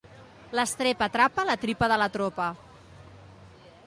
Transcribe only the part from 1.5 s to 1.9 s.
la tripa